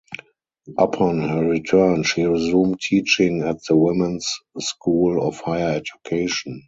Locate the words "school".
4.57-5.21